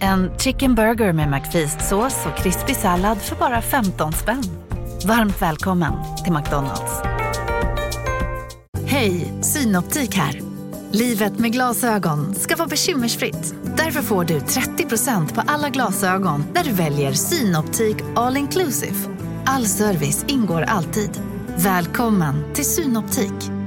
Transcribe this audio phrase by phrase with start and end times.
[0.00, 4.44] En chicken burger med McFeast-sås och krispig sallad för bara 15 spänn.
[5.06, 5.92] Varmt välkommen
[6.24, 7.02] till McDonalds.
[8.86, 10.40] Hej, Synoptik här.
[10.92, 13.54] Livet med glasögon ska vara bekymmersfritt.
[13.76, 18.96] Därför får du 30% på alla glasögon när du väljer Synoptik All Inclusive.
[19.46, 21.10] All service ingår alltid.
[21.56, 23.63] Välkommen till Synoptik.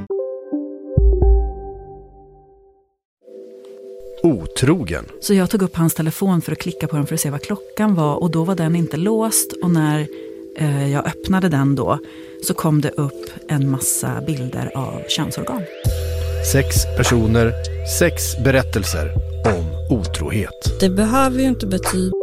[4.24, 5.06] Otrogen.
[5.22, 7.42] Så jag tog upp hans telefon för att klicka på den för att se vad
[7.42, 10.08] klockan var och då var den inte låst och när
[10.58, 12.00] eh, jag öppnade den då
[12.44, 15.62] så kom det upp en massa bilder av könsorgan.
[16.52, 17.54] Sex personer,
[18.00, 19.12] sex berättelser
[19.46, 20.80] om otrohet.
[20.80, 22.14] Det behöver ju inte betyda...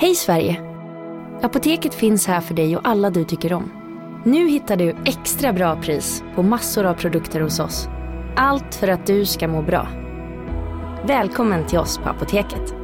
[0.00, 0.60] Hej Sverige!
[1.42, 3.72] Apoteket finns här för dig och alla du tycker om.
[4.24, 7.88] Nu hittar du extra bra pris på massor av produkter hos oss.
[8.40, 9.88] Allt för att du ska må bra.
[11.06, 12.74] Välkommen till oss på Apoteket.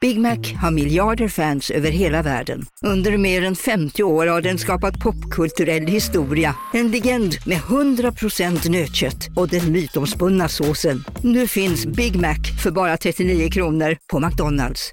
[0.00, 2.62] Big Mac har miljarder fans över hela världen.
[2.86, 6.54] Under mer än 50 år har den skapat popkulturell historia.
[6.72, 11.04] En legend med 100% nötkött och den mytomspunna såsen.
[11.22, 14.92] Nu finns Big Mac för bara 39 kronor på McDonalds.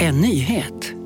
[0.00, 1.05] En nyhet.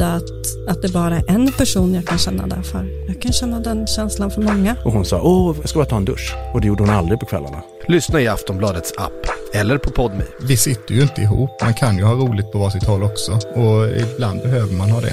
[0.00, 3.06] Att, att det bara är en person jag kan känna det för.
[3.06, 4.76] Jag kan känna den känslan för många.
[4.84, 6.34] Och hon sa, åh, jag ska bara ta en dusch.
[6.54, 7.62] Och det gjorde hon aldrig på kvällarna.
[7.88, 9.26] Lyssna i Aftonbladets app.
[9.54, 10.24] Eller på Podme.
[10.40, 11.50] Vi sitter ju inte ihop.
[11.62, 13.32] Man kan ju ha roligt på varsitt håll också.
[13.32, 15.12] Och ibland behöver man ha det.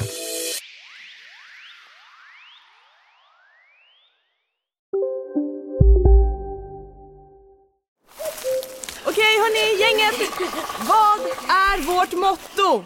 [9.08, 10.32] Okej hörni, gänget!
[10.88, 11.20] Vad
[11.50, 12.86] är vårt motto?